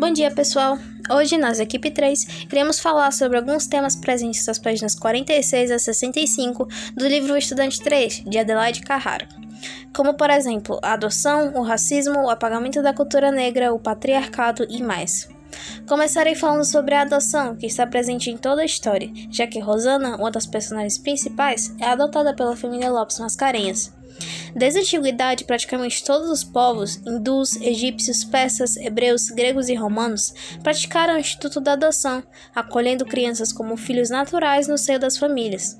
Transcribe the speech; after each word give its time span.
Bom 0.00 0.10
dia, 0.14 0.30
pessoal! 0.30 0.78
Hoje, 1.10 1.36
nós, 1.36 1.60
equipe 1.60 1.90
3, 1.90 2.46
iremos 2.50 2.80
falar 2.80 3.12
sobre 3.12 3.36
alguns 3.36 3.66
temas 3.66 3.94
presentes 3.94 4.46
nas 4.46 4.58
páginas 4.58 4.94
46 4.94 5.70
a 5.70 5.78
65 5.78 6.66
do 6.96 7.06
livro 7.06 7.36
Estudante 7.36 7.78
3, 7.82 8.24
de 8.26 8.38
Adelaide 8.38 8.80
Carrara. 8.80 9.28
Como, 9.94 10.14
por 10.14 10.30
exemplo, 10.30 10.80
a 10.82 10.94
adoção, 10.94 11.52
o 11.54 11.60
racismo, 11.60 12.18
o 12.18 12.30
apagamento 12.30 12.82
da 12.82 12.94
cultura 12.94 13.30
negra, 13.30 13.74
o 13.74 13.78
patriarcado 13.78 14.66
e 14.70 14.82
mais. 14.82 15.28
Começarei 15.86 16.34
falando 16.34 16.64
sobre 16.64 16.94
a 16.94 17.02
adoção, 17.02 17.54
que 17.54 17.66
está 17.66 17.86
presente 17.86 18.30
em 18.30 18.38
toda 18.38 18.62
a 18.62 18.64
história, 18.64 19.12
já 19.30 19.46
que 19.46 19.60
Rosana, 19.60 20.16
uma 20.16 20.30
das 20.30 20.46
personagens 20.46 20.96
principais, 20.96 21.74
é 21.78 21.84
adotada 21.84 22.34
pela 22.34 22.56
família 22.56 22.90
Lopes 22.90 23.18
Mascarenhas. 23.18 23.99
Desde 24.54 24.78
a 24.78 24.82
antiguidade, 24.82 25.44
praticamente 25.44 26.04
todos 26.04 26.28
os 26.28 26.44
povos, 26.44 26.96
hindus, 27.06 27.56
egípcios, 27.56 28.24
persas, 28.24 28.76
hebreus, 28.76 29.28
gregos 29.28 29.68
e 29.68 29.74
romanos, 29.74 30.32
praticaram 30.62 31.14
o 31.14 31.18
instituto 31.18 31.60
da 31.60 31.72
adoção, 31.72 32.22
acolhendo 32.54 33.04
crianças 33.04 33.52
como 33.52 33.76
filhos 33.76 34.10
naturais 34.10 34.66
no 34.68 34.78
seio 34.78 34.98
das 34.98 35.16
famílias. 35.16 35.78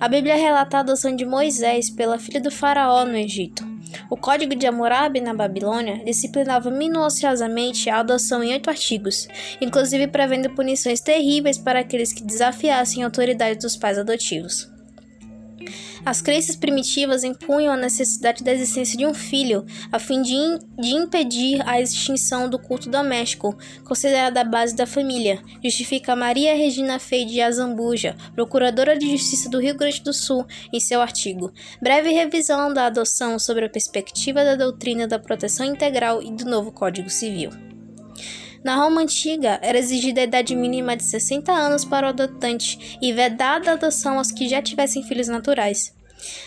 A 0.00 0.08
Bíblia 0.08 0.36
relata 0.36 0.78
a 0.78 0.80
adoção 0.80 1.14
de 1.14 1.24
Moisés 1.24 1.90
pela 1.90 2.18
filha 2.18 2.40
do 2.40 2.50
faraó 2.50 3.04
no 3.04 3.16
Egito. 3.16 3.64
O 4.08 4.16
Código 4.16 4.54
de 4.54 4.66
Hammurabi 4.66 5.20
na 5.20 5.34
Babilônia 5.34 6.04
disciplinava 6.04 6.70
minuciosamente 6.70 7.90
a 7.90 7.98
adoção 7.98 8.42
em 8.42 8.52
oito 8.52 8.70
artigos, 8.70 9.28
inclusive 9.60 10.06
prevendo 10.08 10.50
punições 10.50 11.00
terríveis 11.00 11.58
para 11.58 11.80
aqueles 11.80 12.12
que 12.12 12.24
desafiassem 12.24 13.02
a 13.02 13.06
autoridade 13.06 13.58
dos 13.58 13.76
pais 13.76 13.98
adotivos. 13.98 14.69
As 16.04 16.22
crenças 16.22 16.56
primitivas 16.56 17.24
impunham 17.24 17.72
a 17.72 17.76
necessidade 17.76 18.42
da 18.42 18.52
existência 18.52 18.96
de 18.96 19.06
um 19.06 19.14
filho, 19.14 19.64
a 19.92 19.98
fim 19.98 20.22
de, 20.22 20.34
de 20.78 20.90
impedir 20.90 21.62
a 21.68 21.80
extinção 21.80 22.48
do 22.48 22.58
culto 22.58 22.88
doméstico, 22.88 23.56
considerada 23.84 24.40
a 24.40 24.44
base 24.44 24.74
da 24.74 24.86
família, 24.86 25.42
justifica 25.62 26.16
Maria 26.16 26.54
Regina 26.54 26.98
Fei 26.98 27.24
de 27.24 27.40
Azambuja, 27.40 28.16
procuradora 28.34 28.98
de 28.98 29.10
Justiça 29.10 29.48
do 29.48 29.60
Rio 29.60 29.76
Grande 29.76 30.02
do 30.02 30.12
Sul, 30.12 30.46
em 30.72 30.80
seu 30.80 31.00
artigo 31.00 31.52
Breve 31.80 32.10
revisão 32.10 32.72
da 32.72 32.86
adoção 32.86 33.38
sobre 33.38 33.64
a 33.64 33.68
perspectiva 33.68 34.44
da 34.44 34.56
doutrina 34.56 35.06
da 35.06 35.18
proteção 35.18 35.66
integral 35.66 36.22
e 36.22 36.30
do 36.30 36.44
novo 36.44 36.72
Código 36.72 37.10
Civil. 37.10 37.69
Na 38.62 38.76
Roma 38.76 39.00
antiga, 39.00 39.58
era 39.62 39.78
exigida 39.78 40.20
a 40.20 40.24
idade 40.24 40.54
mínima 40.54 40.96
de 40.96 41.04
60 41.04 41.50
anos 41.50 41.84
para 41.84 42.06
o 42.06 42.10
adotante 42.10 42.98
e 43.00 43.12
vedada 43.12 43.70
a 43.70 43.74
adoção 43.74 44.18
aos 44.18 44.30
que 44.30 44.48
já 44.48 44.60
tivessem 44.60 45.02
filhos 45.02 45.28
naturais. 45.28 45.94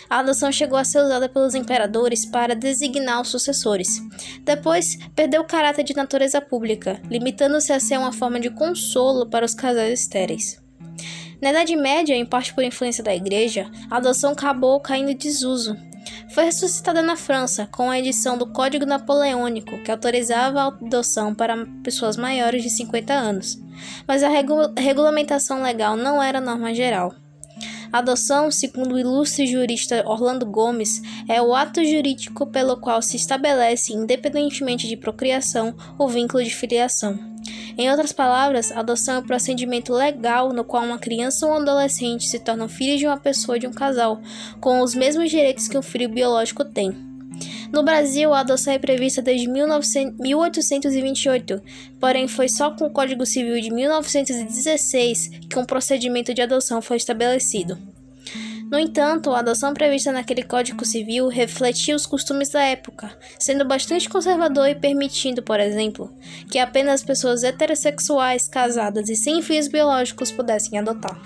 A 0.08 0.20
adoção 0.20 0.52
chegou 0.52 0.78
a 0.78 0.84
ser 0.84 1.02
usada 1.02 1.28
pelos 1.28 1.56
imperadores 1.56 2.24
para 2.24 2.54
designar 2.54 3.20
os 3.20 3.28
sucessores. 3.28 4.00
Depois, 4.42 4.96
perdeu 5.16 5.42
o 5.42 5.46
caráter 5.46 5.82
de 5.82 5.96
natureza 5.96 6.40
pública, 6.40 7.00
limitando-se 7.10 7.72
a 7.72 7.80
ser 7.80 7.98
uma 7.98 8.12
forma 8.12 8.38
de 8.38 8.50
consolo 8.50 9.26
para 9.26 9.44
os 9.44 9.54
casais 9.54 10.00
estéreis. 10.00 10.62
Na 11.40 11.50
Idade 11.50 11.74
Média, 11.74 12.14
em 12.14 12.24
parte 12.24 12.54
por 12.54 12.62
influência 12.62 13.02
da 13.02 13.14
Igreja, 13.14 13.68
a 13.90 13.96
adoção 13.96 14.32
acabou 14.32 14.78
caindo 14.80 15.10
em 15.10 15.16
desuso, 15.16 15.76
foi 16.30 16.44
ressuscitada 16.44 17.02
na 17.02 17.16
França 17.16 17.68
com 17.70 17.90
a 17.90 17.98
edição 17.98 18.36
do 18.36 18.46
Código 18.46 18.84
Napoleônico, 18.84 19.78
que 19.82 19.90
autorizava 19.90 20.60
a 20.60 20.66
adoção 20.66 21.34
para 21.34 21.66
pessoas 21.82 22.16
maiores 22.16 22.62
de 22.62 22.70
50 22.70 23.12
anos, 23.12 23.58
mas 24.06 24.22
a 24.22 24.28
regu 24.28 24.72
regulamentação 24.76 25.62
legal 25.62 25.96
não 25.96 26.22
era 26.22 26.40
norma 26.40 26.74
geral. 26.74 27.14
Adoção, 27.94 28.50
segundo 28.50 28.96
o 28.96 28.98
ilustre 28.98 29.46
jurista 29.46 30.02
Orlando 30.04 30.44
Gomes, 30.44 31.00
é 31.28 31.40
o 31.40 31.54
ato 31.54 31.84
jurídico 31.84 32.44
pelo 32.44 32.76
qual 32.76 33.00
se 33.00 33.14
estabelece, 33.14 33.92
independentemente 33.92 34.88
de 34.88 34.96
procriação, 34.96 35.72
o 35.96 36.08
vínculo 36.08 36.42
de 36.42 36.52
filiação. 36.52 37.16
Em 37.78 37.88
outras 37.88 38.10
palavras, 38.10 38.72
adoção 38.72 39.14
é 39.14 39.18
um 39.20 39.26
procedimento 39.26 39.92
legal 39.92 40.52
no 40.52 40.64
qual 40.64 40.82
uma 40.82 40.98
criança 40.98 41.46
ou 41.46 41.52
um 41.52 41.58
adolescente 41.58 42.26
se 42.26 42.40
tornam 42.40 42.68
filhos 42.68 42.98
de 42.98 43.06
uma 43.06 43.16
pessoa 43.16 43.60
de 43.60 43.68
um 43.68 43.72
casal, 43.72 44.20
com 44.60 44.80
os 44.80 44.92
mesmos 44.92 45.30
direitos 45.30 45.68
que 45.68 45.78
um 45.78 45.82
filho 45.82 46.08
biológico 46.08 46.64
tem. 46.64 47.13
No 47.74 47.82
Brasil, 47.82 48.32
a 48.32 48.38
adoção 48.38 48.72
é 48.72 48.78
prevista 48.78 49.20
desde 49.20 49.48
1900, 49.48 50.16
1828, 50.20 51.60
porém 51.98 52.28
foi 52.28 52.48
só 52.48 52.70
com 52.70 52.86
o 52.86 52.90
Código 52.90 53.26
Civil 53.26 53.60
de 53.60 53.68
1916 53.68 55.40
que 55.50 55.58
um 55.58 55.64
procedimento 55.64 56.32
de 56.32 56.40
adoção 56.40 56.80
foi 56.80 56.98
estabelecido. 56.98 57.76
No 58.70 58.78
entanto, 58.78 59.32
a 59.32 59.40
adoção 59.40 59.74
prevista 59.74 60.12
naquele 60.12 60.44
Código 60.44 60.84
Civil 60.84 61.26
refletia 61.26 61.96
os 61.96 62.06
costumes 62.06 62.50
da 62.50 62.62
época, 62.62 63.10
sendo 63.40 63.64
bastante 63.64 64.08
conservador 64.08 64.68
e 64.68 64.76
permitindo, 64.76 65.42
por 65.42 65.58
exemplo, 65.58 66.16
que 66.48 66.60
apenas 66.60 67.02
pessoas 67.02 67.42
heterossexuais, 67.42 68.46
casadas 68.46 69.08
e 69.08 69.16
sem 69.16 69.42
filhos 69.42 69.66
biológicos 69.66 70.30
pudessem 70.30 70.78
adotar. 70.78 71.20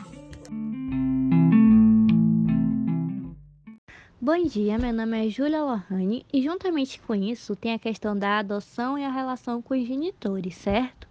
Bom 4.30 4.44
dia, 4.44 4.76
meu 4.76 4.92
nome 4.92 5.26
é 5.26 5.30
Júlia 5.30 5.64
Lohane 5.64 6.26
e 6.30 6.42
juntamente 6.42 7.00
com 7.00 7.14
isso 7.14 7.56
tem 7.56 7.72
a 7.72 7.78
questão 7.78 8.14
da 8.14 8.40
adoção 8.40 8.98
e 8.98 9.02
a 9.02 9.10
relação 9.10 9.62
com 9.62 9.72
os 9.72 9.88
genitores, 9.88 10.54
certo? 10.54 11.08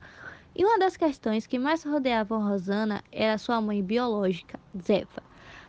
E 0.55 0.63
uma 0.63 0.77
das 0.77 0.95
questões 0.95 1.47
que 1.47 1.57
mais 1.57 1.83
rodeavam 1.83 2.47
Rosana 2.47 3.03
era 3.11 3.39
sua 3.39 3.59
mãe 3.59 3.81
biológica, 3.81 4.59
Zefa. 4.79 5.23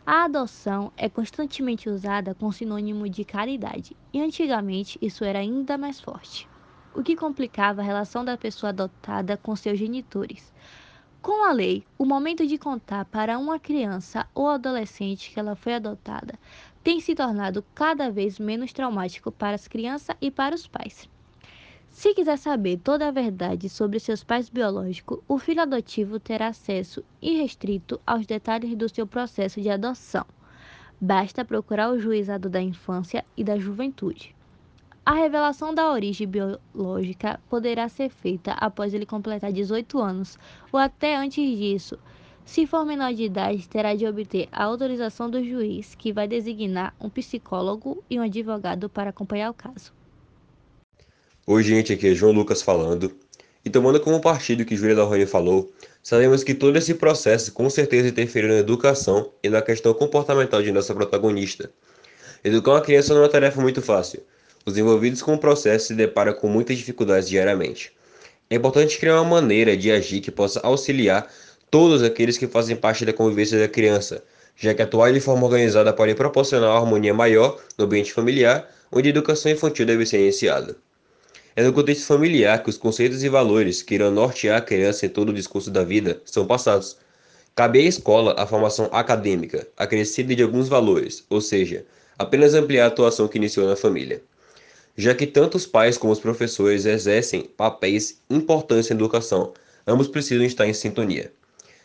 A 0.05 0.25
adoção 0.25 0.93
é 0.95 1.09
constantemente 1.09 1.89
usada 1.89 2.35
com 2.35 2.51
sinônimo 2.51 3.09
de 3.09 3.25
caridade, 3.25 3.97
e 4.13 4.21
antigamente 4.21 4.99
isso 5.01 5.23
era 5.23 5.39
ainda 5.39 5.75
mais 5.75 5.99
forte, 5.99 6.47
o 6.93 7.01
que 7.01 7.15
complicava 7.15 7.81
a 7.81 7.83
relação 7.83 8.23
da 8.23 8.37
pessoa 8.37 8.69
adotada 8.69 9.35
com 9.37 9.55
seus 9.55 9.79
genitores. 9.79 10.53
Com 11.21 11.43
a 11.45 11.51
lei, 11.51 11.83
o 11.97 12.05
momento 12.05 12.47
de 12.47 12.57
contar 12.57 13.03
para 13.03 13.37
uma 13.37 13.59
criança 13.59 14.25
ou 14.33 14.47
adolescente 14.47 15.31
que 15.31 15.37
ela 15.37 15.53
foi 15.53 15.73
adotada 15.73 16.39
tem 16.83 16.99
se 16.99 17.13
tornado 17.13 17.63
cada 17.73 18.09
vez 18.09 18.39
menos 18.39 18.73
traumático 18.73 19.31
para 19.31 19.55
as 19.55 19.67
crianças 19.67 20.15
e 20.21 20.31
para 20.31 20.55
os 20.55 20.67
pais. 20.67 21.09
Se 21.91 22.13
quiser 22.13 22.37
saber 22.37 22.77
toda 22.77 23.07
a 23.07 23.11
verdade 23.11 23.67
sobre 23.67 23.99
seus 23.99 24.23
pais 24.23 24.47
biológicos, 24.47 25.19
o 25.27 25.37
filho 25.37 25.61
adotivo 25.61 26.19
terá 26.19 26.47
acesso 26.47 27.03
irrestrito 27.21 27.99
aos 28.05 28.25
detalhes 28.25 28.75
do 28.75 28.87
seu 28.87 29.05
processo 29.05 29.59
de 29.59 29.69
adoção. 29.69 30.25
Basta 31.01 31.43
procurar 31.43 31.91
o 31.91 31.99
juizado 31.99 32.49
da 32.49 32.61
infância 32.61 33.25
e 33.35 33.43
da 33.43 33.57
juventude. 33.57 34.35
A 35.05 35.13
revelação 35.13 35.73
da 35.73 35.91
origem 35.91 36.27
biológica 36.27 37.39
poderá 37.49 37.89
ser 37.89 38.09
feita 38.09 38.51
após 38.53 38.93
ele 38.93 39.05
completar 39.05 39.51
18 39.51 39.99
anos 39.99 40.37
ou 40.71 40.79
até 40.79 41.15
antes 41.15 41.57
disso. 41.57 41.97
Se 42.51 42.65
for 42.65 42.83
menor 42.83 43.13
de 43.13 43.25
idade, 43.25 43.69
terá 43.69 43.93
de 43.93 44.07
obter 44.07 44.49
a 44.51 44.63
autorização 44.63 45.29
do 45.29 45.43
juiz, 45.43 45.93
que 45.93 46.11
vai 46.11 46.27
designar 46.27 46.95
um 46.99 47.07
psicólogo 47.07 48.03
e 48.09 48.19
um 48.19 48.23
advogado 48.23 48.89
para 48.89 49.11
acompanhar 49.11 49.51
o 49.51 49.53
caso. 49.53 49.93
Oi, 51.45 51.63
gente, 51.63 51.93
aqui 51.93 52.07
é 52.07 52.15
João 52.15 52.31
Lucas 52.31 52.63
falando. 52.63 53.15
E 53.63 53.69
tomando 53.69 53.99
como 53.99 54.19
partido 54.19 54.65
que 54.65 54.75
Júlia 54.75 54.95
Dalrone 54.95 55.27
falou, 55.27 55.71
sabemos 56.01 56.43
que 56.43 56.55
todo 56.55 56.75
esse 56.75 56.95
processo 56.95 57.53
com 57.53 57.69
certeza 57.69 58.09
interferiu 58.09 58.49
na 58.49 58.55
educação 58.55 59.31
e 59.43 59.49
na 59.49 59.61
questão 59.61 59.93
comportamental 59.93 60.63
de 60.63 60.71
nossa 60.71 60.95
protagonista. 60.95 61.71
Educar 62.43 62.71
uma 62.71 62.81
criança 62.81 63.13
não 63.13 63.21
é 63.21 63.25
uma 63.25 63.29
tarefa 63.29 63.61
muito 63.61 63.79
fácil. 63.79 64.23
Os 64.65 64.75
envolvidos 64.75 65.21
com 65.21 65.35
o 65.35 65.39
processo 65.39 65.89
se 65.89 65.93
deparam 65.93 66.33
com 66.33 66.47
muitas 66.47 66.79
dificuldades 66.79 67.29
diariamente. 67.29 67.93
É 68.49 68.55
importante 68.55 68.97
criar 68.97 69.21
uma 69.21 69.39
maneira 69.39 69.77
de 69.77 69.91
agir 69.91 70.21
que 70.21 70.31
possa 70.31 70.59
auxiliar 70.61 71.31
todos 71.71 72.01
aqueles 72.03 72.37
que 72.37 72.47
fazem 72.47 72.75
parte 72.75 73.05
da 73.05 73.13
convivência 73.13 73.59
da 73.59 73.67
criança, 73.67 74.23
já 74.55 74.73
que 74.73 74.81
atuar 74.81 75.13
de 75.13 75.19
forma 75.19 75.45
organizada 75.45 75.93
pode 75.93 76.15
proporcionar 76.15 76.69
uma 76.71 76.79
harmonia 76.79 77.13
maior 77.13 77.59
no 77.77 77.85
ambiente 77.85 78.11
familiar, 78.11 78.69
onde 78.91 79.07
a 79.07 79.11
educação 79.11 79.51
infantil 79.51 79.85
deve 79.85 80.05
ser 80.05 80.19
iniciada. 80.19 80.75
É 81.55 81.63
no 81.63 81.73
contexto 81.73 82.05
familiar 82.05 82.63
que 82.63 82.69
os 82.69 82.77
conceitos 82.77 83.23
e 83.23 83.29
valores 83.29 83.81
que 83.81 83.95
irão 83.95 84.11
nortear 84.11 84.57
a 84.57 84.61
criança 84.61 85.05
em 85.05 85.09
todo 85.09 85.29
o 85.29 85.33
discurso 85.33 85.69
da 85.69 85.83
vida 85.83 86.21
são 86.25 86.45
passados. 86.45 86.97
Cabe 87.55 87.79
à 87.79 87.83
escola 87.83 88.35
a 88.37 88.45
formação 88.45 88.89
acadêmica, 88.91 89.67
acrescida 89.75 90.35
de 90.35 90.41
alguns 90.41 90.69
valores, 90.69 91.23
ou 91.29 91.41
seja, 91.41 91.85
apenas 92.17 92.53
ampliar 92.53 92.85
a 92.85 92.87
atuação 92.87 93.27
que 93.27 93.37
iniciou 93.37 93.67
na 93.67 93.75
família. 93.75 94.21
Já 94.95 95.13
que 95.13 95.27
tanto 95.27 95.55
os 95.55 95.65
pais 95.65 95.97
como 95.97 96.11
os 96.11 96.19
professores 96.19 96.85
exercem 96.85 97.43
papéis 97.43 98.21
importantes 98.29 98.89
na 98.89 98.95
educação, 98.95 99.53
ambos 99.87 100.07
precisam 100.07 100.45
estar 100.45 100.67
em 100.67 100.73
sintonia. 100.73 101.31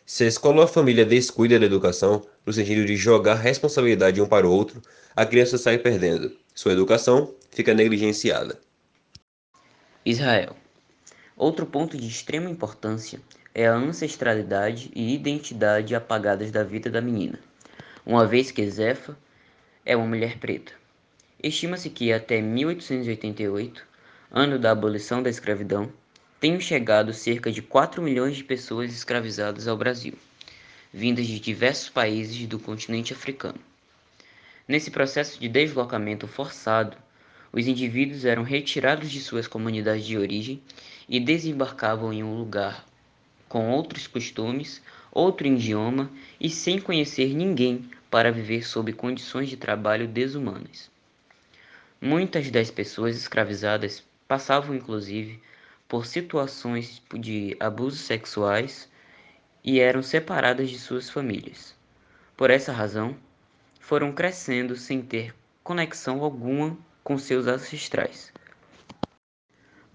Se 0.06 0.24
a 0.24 0.26
escola 0.26 0.58
ou 0.58 0.62
a 0.64 0.68
família 0.68 1.06
descuida 1.06 1.58
da 1.58 1.64
educação, 1.64 2.26
no 2.44 2.52
sentido 2.52 2.84
de 2.84 2.94
jogar 2.94 3.36
responsabilidade 3.36 4.20
um 4.20 4.26
para 4.26 4.46
o 4.46 4.50
outro, 4.50 4.82
a 5.16 5.24
criança 5.24 5.56
sai 5.56 5.78
perdendo. 5.78 6.36
Sua 6.54 6.72
educação 6.72 7.34
fica 7.50 7.72
negligenciada. 7.72 8.60
Israel. 10.04 10.54
Outro 11.34 11.64
ponto 11.64 11.96
de 11.96 12.06
extrema 12.06 12.50
importância 12.50 13.18
é 13.54 13.66
a 13.66 13.74
ancestralidade 13.74 14.90
e 14.94 15.14
identidade 15.14 15.94
apagadas 15.94 16.50
da 16.50 16.62
vida 16.62 16.90
da 16.90 17.00
menina, 17.00 17.38
uma 18.04 18.26
vez 18.26 18.50
que 18.50 18.68
Zefa 18.70 19.16
é 19.86 19.96
uma 19.96 20.06
mulher 20.06 20.38
preta. 20.38 20.72
Estima-se 21.42 21.88
que 21.88 22.12
até 22.12 22.42
1888, 22.42 23.86
ano 24.30 24.58
da 24.58 24.70
abolição 24.72 25.22
da 25.22 25.30
escravidão, 25.30 25.90
tenham 26.40 26.60
chegado 26.60 27.12
cerca 27.12 27.50
de 27.50 27.62
4 27.62 28.02
milhões 28.02 28.36
de 28.36 28.44
pessoas 28.44 28.92
escravizadas 28.92 29.66
ao 29.66 29.76
Brasil, 29.76 30.14
vindas 30.92 31.26
de 31.26 31.40
diversos 31.40 31.88
países 31.88 32.46
do 32.46 32.58
continente 32.58 33.12
africano. 33.12 33.58
Nesse 34.66 34.90
processo 34.90 35.40
de 35.40 35.48
deslocamento 35.48 36.26
forçado, 36.26 36.96
os 37.52 37.66
indivíduos 37.66 38.24
eram 38.24 38.42
retirados 38.42 39.10
de 39.10 39.20
suas 39.20 39.46
comunidades 39.46 40.04
de 40.04 40.18
origem 40.18 40.60
e 41.08 41.20
desembarcavam 41.20 42.12
em 42.12 42.22
um 42.22 42.36
lugar 42.36 42.84
com 43.48 43.70
outros 43.70 44.06
costumes, 44.06 44.82
outro 45.12 45.46
idioma 45.46 46.10
e 46.40 46.50
sem 46.50 46.80
conhecer 46.80 47.34
ninguém 47.34 47.88
para 48.10 48.32
viver 48.32 48.66
sob 48.66 48.92
condições 48.92 49.48
de 49.48 49.56
trabalho 49.56 50.08
desumanas. 50.08 50.90
Muitas 52.00 52.50
das 52.50 52.70
pessoas 52.70 53.16
escravizadas 53.16 54.02
passavam 54.26 54.74
inclusive 54.74 55.40
por 55.94 56.06
situações 56.06 57.00
de 57.14 57.56
abusos 57.60 58.00
sexuais 58.00 58.90
e 59.62 59.78
eram 59.78 60.02
separadas 60.02 60.68
de 60.68 60.76
suas 60.76 61.08
famílias. 61.08 61.72
Por 62.36 62.50
essa 62.50 62.72
razão, 62.72 63.16
foram 63.78 64.10
crescendo 64.10 64.74
sem 64.74 65.00
ter 65.00 65.32
conexão 65.62 66.24
alguma 66.24 66.76
com 67.04 67.16
seus 67.16 67.46
ancestrais. 67.46 68.32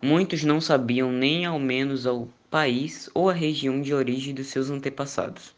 Muitos 0.02 0.42
não 0.42 0.62
sabiam 0.62 1.12
nem 1.12 1.46
ao 1.46 1.60
menos 1.60 2.08
ao 2.08 2.30
país 2.50 3.10
ou 3.14 3.30
a 3.30 3.34
região 3.34 3.82
de 3.82 3.94
origem 3.94 4.34
dos 4.34 4.48
seus 4.48 4.70
antepassados. 4.70 5.54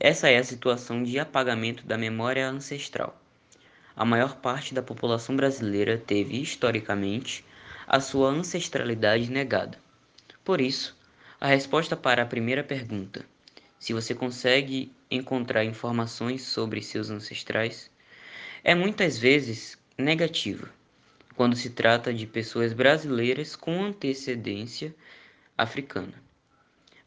Essa 0.00 0.30
é 0.30 0.38
a 0.38 0.44
situação 0.44 1.02
de 1.02 1.18
apagamento 1.18 1.84
da 1.86 1.98
memória 1.98 2.48
ancestral. 2.48 3.20
A 3.94 4.06
maior 4.06 4.36
parte 4.36 4.72
da 4.72 4.82
população 4.82 5.36
brasileira 5.36 5.98
teve, 5.98 6.40
historicamente, 6.40 7.44
a 7.90 8.00
sua 8.00 8.28
ancestralidade 8.28 9.30
negada. 9.30 9.78
Por 10.44 10.60
isso, 10.60 10.94
a 11.40 11.46
resposta 11.46 11.96
para 11.96 12.22
a 12.22 12.26
primeira 12.26 12.62
pergunta, 12.62 13.24
se 13.78 13.94
você 13.94 14.14
consegue 14.14 14.92
encontrar 15.10 15.64
informações 15.64 16.42
sobre 16.42 16.82
seus 16.82 17.08
ancestrais, 17.08 17.90
é 18.62 18.74
muitas 18.74 19.16
vezes 19.16 19.78
negativa 19.96 20.68
quando 21.34 21.56
se 21.56 21.70
trata 21.70 22.12
de 22.12 22.26
pessoas 22.26 22.74
brasileiras 22.74 23.56
com 23.56 23.82
antecedência 23.82 24.94
africana. 25.56 26.12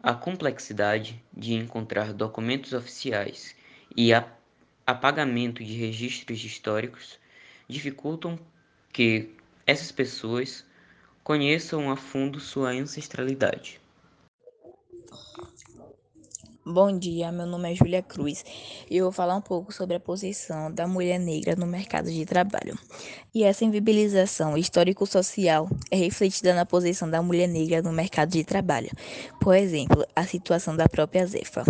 A 0.01 0.15
complexidade 0.15 1.23
de 1.31 1.53
encontrar 1.53 2.11
documentos 2.11 2.73
oficiais 2.73 3.55
e 3.95 4.11
a 4.11 4.27
apagamento 4.87 5.63
de 5.63 5.73
registros 5.73 6.43
históricos 6.43 7.19
dificultam 7.69 8.39
que 8.91 9.35
essas 9.67 9.91
pessoas 9.91 10.65
conheçam 11.23 11.89
a 11.91 11.95
fundo 11.95 12.39
sua 12.39 12.69
ancestralidade. 12.71 13.79
Bom 16.63 16.97
dia, 16.97 17.31
meu 17.31 17.47
nome 17.47 17.71
é 17.71 17.75
Júlia 17.75 18.03
Cruz 18.03 18.45
e 18.89 18.95
eu 18.95 19.05
vou 19.05 19.11
falar 19.11 19.35
um 19.35 19.41
pouco 19.41 19.73
sobre 19.73 19.95
a 19.95 19.99
posição 19.99 20.71
da 20.71 20.87
mulher 20.87 21.19
negra 21.19 21.55
no 21.55 21.65
mercado 21.65 22.11
de 22.11 22.23
trabalho. 22.23 22.77
E 23.33 23.43
essa 23.43 23.65
invisibilização 23.65 24.55
histórico-social 24.55 25.67
é 25.89 25.95
refletida 25.95 26.53
na 26.53 26.63
posição 26.63 27.09
da 27.09 27.21
mulher 27.21 27.47
negra 27.47 27.81
no 27.81 27.91
mercado 27.91 28.29
de 28.29 28.43
trabalho. 28.43 28.91
Por 29.39 29.55
exemplo, 29.55 30.05
a 30.15 30.23
situação 30.23 30.75
da 30.75 30.87
própria 30.87 31.25
Zefa. 31.25 31.63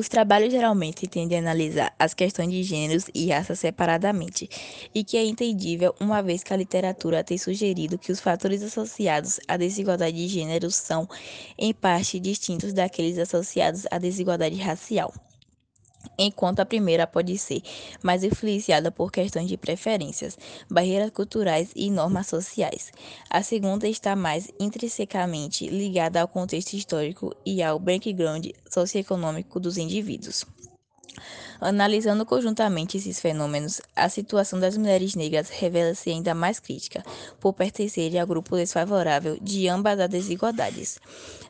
Os 0.00 0.08
trabalhos 0.08 0.50
geralmente 0.50 1.06
tendem 1.06 1.36
a 1.36 1.42
analisar 1.42 1.94
as 1.98 2.14
questões 2.14 2.48
de 2.48 2.62
gêneros 2.62 3.04
e 3.14 3.28
raça 3.28 3.54
separadamente, 3.54 4.48
e 4.94 5.04
que 5.04 5.18
é 5.18 5.22
entendível 5.22 5.94
uma 6.00 6.22
vez 6.22 6.42
que 6.42 6.54
a 6.54 6.56
literatura 6.56 7.22
tem 7.22 7.36
sugerido 7.36 7.98
que 7.98 8.10
os 8.10 8.18
fatores 8.18 8.62
associados 8.62 9.38
à 9.46 9.58
desigualdade 9.58 10.16
de 10.16 10.26
gêneros 10.26 10.74
são, 10.74 11.06
em 11.58 11.74
parte, 11.74 12.18
distintos 12.18 12.72
daqueles 12.72 13.18
associados 13.18 13.84
à 13.90 13.98
desigualdade 13.98 14.56
racial 14.56 15.12
enquanto 16.18 16.60
a 16.60 16.66
primeira 16.66 17.06
pode 17.06 17.36
ser 17.38 17.62
mais 18.02 18.22
influenciada 18.24 18.90
por 18.90 19.10
questões 19.10 19.48
de 19.48 19.56
preferências, 19.56 20.38
barreiras 20.68 21.10
culturais 21.10 21.70
e 21.74 21.90
normas 21.90 22.26
sociais. 22.26 22.92
A 23.28 23.42
segunda 23.42 23.88
está 23.88 24.14
mais 24.14 24.50
intrinsecamente 24.58 25.66
ligada 25.68 26.20
ao 26.20 26.28
contexto 26.28 26.74
histórico 26.74 27.34
e 27.44 27.62
ao 27.62 27.78
background 27.78 28.46
socioeconômico 28.68 29.58
dos 29.58 29.76
indivíduos. 29.76 30.44
Analisando 31.60 32.24
conjuntamente 32.24 32.96
esses 32.96 33.20
fenômenos, 33.20 33.82
a 33.94 34.08
situação 34.08 34.58
das 34.58 34.78
mulheres 34.78 35.14
negras 35.14 35.50
revela-se 35.50 36.08
ainda 36.08 36.34
mais 36.34 36.58
crítica, 36.58 37.04
por 37.38 37.52
pertencerem 37.52 38.18
ao 38.18 38.26
grupo 38.26 38.56
desfavorável 38.56 39.36
de 39.42 39.68
ambas 39.68 40.00
as 40.00 40.08
desigualdades. 40.08 40.98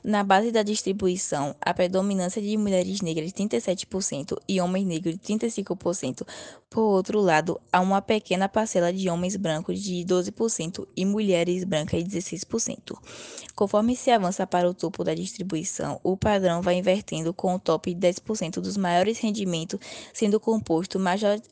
Na 0.03 0.25
base 0.25 0.51
da 0.51 0.62
distribuição, 0.62 1.55
a 1.61 1.73
predominância 1.73 2.43
de 2.43 2.57
mulheres 2.57 3.03
negras 3.03 3.33
de 3.33 3.45
37% 3.45 4.37
e 4.49 4.61
homens 4.61 4.87
negros 4.87 5.15
de 5.15 5.35
35%. 5.35 6.27
Por 6.69 6.83
outro 6.83 7.21
lado, 7.21 7.61
há 7.73 7.81
uma 7.81 8.01
pequena 8.01 8.49
parcela 8.49 8.93
de 8.93 9.11
homens 9.11 9.37
brancos 9.37 9.81
de 9.81 10.05
12% 10.05 10.87
e 10.97 11.05
mulheres 11.05 11.65
brancas 11.65 12.03
de 12.03 12.19
16%. 12.19 12.97
Conforme 13.55 13.95
se 13.95 14.11
avança 14.11 14.47
para 14.47 14.69
o 14.69 14.73
topo 14.73 15.05
da 15.05 15.15
distribuição, 15.15 16.01
o 16.03 16.17
padrão 16.17 16.62
vai 16.62 16.77
invertendo 16.77 17.35
com 17.35 17.55
o 17.55 17.59
top 17.59 17.95
10% 17.95 18.61
dos 18.61 18.77
maiores 18.77 19.19
rendimentos 19.19 19.79
sendo 20.12 20.41
composto 20.41 20.99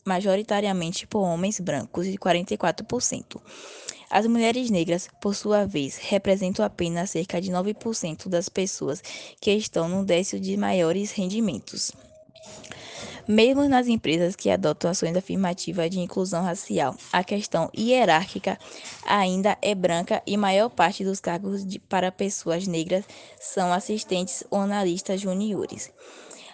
majoritariamente 0.05 1.07
por 1.07 1.21
homens 1.21 1.61
brancos, 1.61 2.07
de 2.07 2.19
44%. 2.19 3.41
As 4.11 4.27
mulheres 4.27 4.71
negras, 4.71 5.09
por 5.21 5.35
sua 5.35 5.67
vez, 5.67 5.99
representam 5.99 6.65
apenas 6.65 7.11
cerca 7.11 7.41
de 7.41 7.51
9% 7.51 8.29
das 8.29 8.49
pessoas 8.49 9.03
que 9.41 9.53
estão 9.53 9.89
no 9.89 10.05
décimo 10.05 10.41
de 10.41 10.57
maiores 10.57 11.13
rendimentos. 11.13 11.93
Mesmo 13.29 13.69
nas 13.69 13.89
empresas 13.89 14.35
que 14.35 14.49
adotam 14.49 14.91
ações 14.91 15.15
afirmativas 15.15 15.91
de 15.91 16.01
inclusão 16.01 16.43
racial, 16.43 16.97
a 17.13 17.23
questão 17.23 17.71
hierárquica 17.77 18.59
ainda 19.05 19.59
é 19.61 19.75
branca 19.75 20.23
e 20.27 20.35
maior 20.35 20.71
parte 20.71 21.05
dos 21.05 21.21
cargos 21.21 21.63
de, 21.63 21.79
para 21.79 22.11
pessoas 22.11 22.67
negras 22.67 23.05
são 23.39 23.71
assistentes 23.71 24.43
ou 24.51 24.61
analistas 24.61 25.21
juniores. 25.21 25.93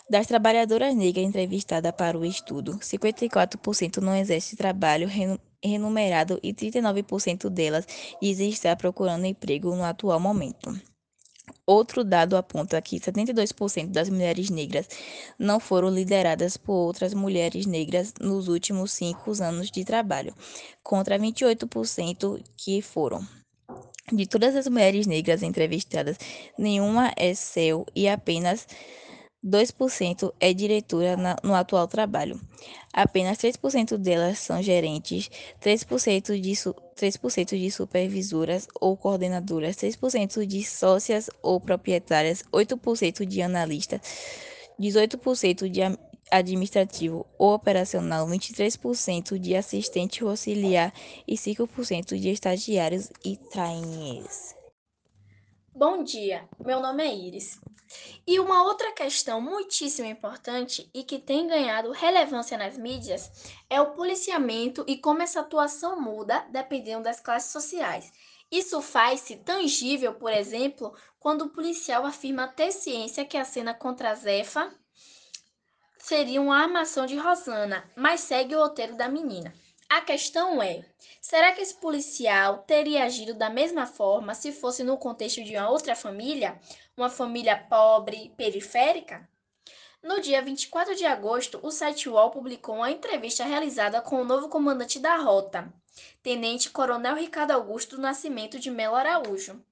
Das 0.09 0.27
trabalhadoras 0.27 0.95
negras 0.95 1.25
entrevistadas 1.25 1.93
para 1.93 2.19
o 2.19 2.25
estudo, 2.25 2.79
54% 2.79 3.99
não 3.99 4.15
exerce 4.15 4.55
trabalho 4.55 5.09
remunerado 5.63 6.39
e 6.43 6.53
39% 6.53 7.49
delas 7.49 7.87
dizem 8.21 8.51
estar 8.51 8.77
procurando 8.77 9.25
emprego 9.25 9.75
no 9.75 9.83
atual 9.83 10.21
momento. 10.21 10.79
Outro 11.67 12.05
dado 12.05 12.37
aponta 12.37 12.81
que 12.83 13.01
72% 13.01 13.89
das 13.89 14.11
mulheres 14.11 14.51
negras 14.51 14.87
não 15.39 15.59
foram 15.59 15.89
lideradas 15.89 16.59
por 16.59 16.75
outras 16.75 17.15
mulheres 17.15 17.65
negras 17.65 18.13
nos 18.21 18.49
últimos 18.49 18.93
cinco 18.93 19.31
anos 19.43 19.71
de 19.71 19.85
trabalho, 19.85 20.35
contra 20.83 21.19
28% 21.19 22.43
que 22.57 22.83
foram. 22.83 23.27
De 24.13 24.27
todas 24.27 24.55
as 24.55 24.69
mulheres 24.69 25.07
negras 25.07 25.43
entrevistadas, 25.43 26.19
nenhuma 26.59 27.11
é 27.17 27.33
seu 27.33 27.87
e 27.95 28.07
apenas 28.07 28.67
2% 29.45 30.33
é 30.41 30.55
diretora 30.55 31.17
na, 31.17 31.37
no 31.43 31.55
atual 31.55 31.87
trabalho. 31.87 32.41
Apenas 32.93 33.37
3% 33.37 33.99
delas 33.99 34.39
são 34.39 34.63
gerentes, 34.63 35.31
3% 35.61 36.41
de, 36.41 36.53
3% 36.53 37.59
de 37.59 37.71
supervisoras 37.71 38.67
ou 38.81 38.97
coordenadoras, 38.97 39.77
3% 39.77 40.47
de 40.47 40.65
sócias 40.65 41.29
ou 41.43 41.61
proprietárias, 41.61 42.43
8% 42.53 43.27
de 43.27 43.43
analistas, 43.43 44.01
18% 44.81 45.69
de 45.69 45.81
administrativo 46.31 47.27
ou 47.39 47.53
operacional, 47.53 48.27
23% 48.27 49.39
de 49.39 49.55
assistente 49.55 50.25
ou 50.25 50.31
auxiliar 50.31 50.93
e 51.29 51.35
5% 51.35 52.19
de 52.19 52.31
estagiários 52.31 53.11
e 53.25 53.37
trainees. 53.37 54.55
Bom 55.75 56.03
dia, 56.05 56.49
meu 56.65 56.81
nome 56.81 57.03
é 57.03 57.15
Iris. 57.15 57.61
E 58.27 58.41
uma 58.41 58.63
outra 58.63 58.93
questão 58.93 59.41
muitíssimo 59.41 60.09
importante 60.09 60.91
e 60.95 61.05
que 61.05 61.19
tem 61.19 61.47
ganhado 61.47 61.93
relevância 61.93 62.57
nas 62.57 62.79
mídias 62.79 63.31
é 63.69 63.81
o 63.81 63.93
policiamento 63.93 64.85
e 64.87 64.99
como 64.99 65.23
essa 65.23 65.41
atuação 65.41 66.01
muda 66.01 66.47
dependendo 66.51 67.05
das 67.05 67.21
classes 67.21 67.53
sociais. 67.53 68.13
Isso 68.51 68.81
faz-se 68.81 69.37
tangível, 69.37 70.15
por 70.15 70.33
exemplo, 70.33 70.95
quando 71.19 71.43
o 71.43 71.51
policial 71.51 72.07
afirma 72.07 72.49
ter 72.49 72.73
ciência 72.73 73.25
que 73.25 73.37
a 73.37 73.45
cena 73.45 73.75
contra 73.75 74.15
Zefa 74.15 74.73
seria 75.99 76.41
uma 76.41 76.59
armação 76.59 77.07
de 77.07 77.17
Rosana, 77.17 77.91
mas 77.97 78.21
segue 78.21 78.55
o 78.55 78.61
roteiro 78.61 78.95
da 78.95 79.09
menina. 79.09 79.55
A 79.89 80.01
questão 80.01 80.63
é: 80.63 80.85
será 81.21 81.53
que 81.53 81.61
esse 81.61 81.75
policial 81.81 82.59
teria 82.59 83.05
agido 83.05 83.35
da 83.35 83.49
mesma 83.49 83.87
forma 83.87 84.35
se 84.35 84.53
fosse 84.53 84.83
no 84.83 84.99
contexto 84.99 85.43
de 85.43 85.57
uma 85.57 85.71
outra 85.71 85.95
família, 85.95 86.61
uma 86.97 87.11
família 87.11 87.57
pobre, 87.57 88.33
periférica? 88.37 89.29
No 90.03 90.21
dia 90.21 90.43
24 90.43 90.95
de 90.95 91.05
agosto, 91.05 91.59
o 91.63 91.71
site 91.71 92.09
UOL 92.09 92.31
publicou 92.31 92.77
uma 92.77 92.91
entrevista 92.91 93.45
realizada 93.45 94.01
com 94.01 94.21
o 94.21 94.25
novo 94.25 94.49
comandante 94.49 94.99
da 94.99 95.17
rota, 95.17 95.73
Tenente 96.23 96.71
Coronel 96.71 97.17
Ricardo 97.17 97.53
Augusto 97.53 97.97
do 97.97 98.03
Nascimento 98.03 98.59
de 98.59 98.71
Melo 98.71 98.97
Araújo. 98.97 99.65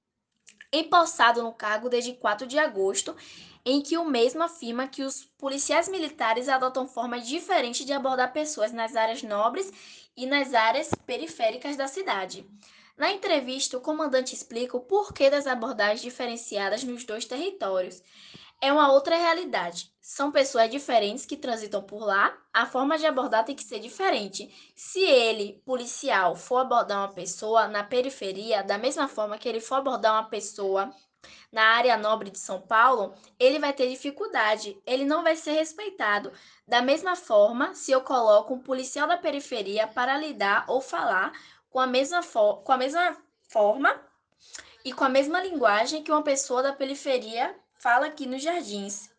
empossado 0.71 1.43
no 1.43 1.53
cargo 1.53 1.87
desde 1.87 2.13
4 2.13 2.47
de 2.47 2.57
agosto, 2.57 3.15
em 3.63 3.79
que 3.79 3.95
o 3.95 4.03
mesmo 4.03 4.41
afirma 4.41 4.87
que 4.87 5.03
os 5.03 5.23
policiais 5.37 5.87
militares 5.87 6.49
adotam 6.49 6.87
formas 6.87 7.27
diferentes 7.27 7.85
de 7.85 7.93
abordar 7.93 8.33
pessoas 8.33 8.71
nas 8.71 8.95
áreas 8.95 9.21
nobres 9.21 9.71
e 10.17 10.25
nas 10.25 10.53
áreas 10.53 10.89
periféricas 11.05 11.77
da 11.77 11.87
cidade. 11.87 12.43
Na 12.95 13.11
entrevista, 13.11 13.77
o 13.77 13.81
comandante 13.81 14.35
explica 14.35 14.77
o 14.77 14.81
porquê 14.81 15.29
das 15.29 15.47
abordagens 15.47 16.01
diferenciadas 16.01 16.83
nos 16.83 17.03
dois 17.03 17.25
territórios. 17.25 18.01
É 18.61 18.71
uma 18.71 18.91
outra 18.91 19.17
realidade. 19.17 19.91
São 19.99 20.31
pessoas 20.31 20.69
diferentes 20.69 21.25
que 21.25 21.35
transitam 21.35 21.81
por 21.81 22.05
lá, 22.05 22.37
a 22.53 22.65
forma 22.65 22.97
de 22.97 23.05
abordar 23.05 23.43
tem 23.43 23.55
que 23.55 23.63
ser 23.63 23.79
diferente. 23.79 24.49
Se 24.75 24.99
ele, 24.99 25.61
policial, 25.65 26.35
for 26.35 26.57
abordar 26.57 26.99
uma 26.99 27.13
pessoa 27.13 27.67
na 27.67 27.83
periferia, 27.83 28.63
da 28.63 28.77
mesma 28.77 29.07
forma 29.07 29.37
que 29.37 29.49
ele 29.49 29.59
for 29.59 29.75
abordar 29.75 30.13
uma 30.13 30.29
pessoa 30.29 30.93
na 31.51 31.63
área 31.63 31.97
nobre 31.97 32.29
de 32.29 32.39
São 32.39 32.61
Paulo, 32.61 33.13
ele 33.39 33.59
vai 33.59 33.73
ter 33.73 33.89
dificuldade, 33.89 34.77
ele 34.85 35.05
não 35.05 35.23
vai 35.23 35.35
ser 35.35 35.51
respeitado. 35.51 36.31
Da 36.67 36.81
mesma 36.81 37.15
forma, 37.15 37.73
se 37.73 37.91
eu 37.91 38.01
coloco 38.01 38.53
um 38.53 38.59
policial 38.59 39.07
da 39.07 39.17
periferia 39.17 39.87
para 39.87 40.17
lidar 40.17 40.65
ou 40.67 40.81
falar 40.81 41.31
com 41.73 41.79
a 41.79 41.87
mesma, 41.87 42.21
com 42.23 42.71
a 42.71 42.77
mesma 42.77 43.17
forma 43.49 43.99
e 44.85 44.93
com 44.93 45.03
a 45.03 45.09
mesma 45.09 45.41
linguagem 45.41 46.03
que 46.03 46.11
uma 46.11 46.21
pessoa 46.21 46.61
da 46.61 46.71
periferia 46.71 47.55
fala 47.79 48.05
aqui 48.05 48.27
nos 48.27 48.43
jardins. 48.43 49.09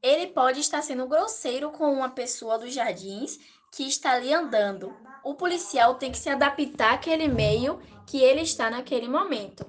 Ele 0.00 0.28
pode 0.28 0.60
estar 0.60 0.80
sendo 0.82 1.08
grosseiro 1.08 1.70
com 1.72 1.92
uma 1.92 2.10
pessoa 2.10 2.56
dos 2.56 2.72
jardins 2.72 3.38
que 3.72 3.82
está 3.88 4.12
ali 4.12 4.32
andando. 4.32 4.96
O 5.24 5.34
policial 5.34 5.96
tem 5.96 6.12
que 6.12 6.18
se 6.18 6.30
adaptar 6.30 6.94
àquele 6.94 7.26
meio 7.26 7.80
que 8.06 8.22
ele 8.22 8.42
está 8.42 8.70
naquele 8.70 9.08
momento. 9.08 9.66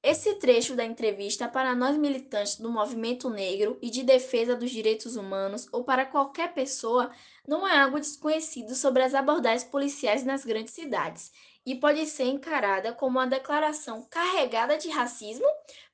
Esse 0.00 0.36
trecho 0.36 0.76
da 0.76 0.84
entrevista 0.84 1.48
para 1.48 1.74
nós 1.74 1.96
militantes 1.96 2.56
do 2.56 2.70
movimento 2.70 3.28
negro 3.28 3.76
e 3.82 3.90
de 3.90 4.04
defesa 4.04 4.54
dos 4.54 4.70
direitos 4.70 5.16
humanos 5.16 5.66
ou 5.72 5.82
para 5.82 6.06
qualquer 6.06 6.54
pessoa 6.54 7.10
não 7.46 7.66
é 7.66 7.76
algo 7.80 7.98
desconhecido 7.98 8.76
sobre 8.76 9.02
as 9.02 9.12
abordagens 9.12 9.64
policiais 9.64 10.24
nas 10.24 10.44
grandes 10.44 10.72
cidades 10.72 11.32
e 11.66 11.74
pode 11.74 12.06
ser 12.06 12.24
encarada 12.24 12.92
como 12.92 13.18
uma 13.18 13.26
declaração 13.26 14.06
carregada 14.08 14.78
de 14.78 14.88
racismo, 14.88 15.46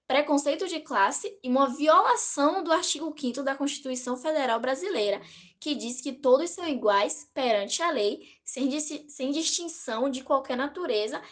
preconceito 0.06 0.68
de 0.68 0.80
classe 0.80 1.38
e 1.42 1.48
uma 1.48 1.74
violação 1.74 2.62
do 2.62 2.70
artigo 2.72 3.12
5 3.18 3.42
da 3.42 3.54
Constituição 3.54 4.18
Federal 4.18 4.60
Brasileira, 4.60 5.20
que 5.58 5.74
diz 5.74 6.02
que 6.02 6.12
todos 6.12 6.50
são 6.50 6.68
iguais 6.68 7.28
perante 7.32 7.82
a 7.82 7.90
lei, 7.90 8.20
sem, 8.44 8.70
sem 9.08 9.30
distinção 9.32 10.10
de 10.10 10.22
qualquer 10.22 10.58
natureza, 10.58 11.22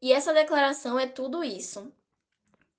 e 0.00 0.10
essa 0.10 0.32
declaração 0.32 0.98
é 0.98 1.06
tudo 1.06 1.44
isso. 1.44 1.92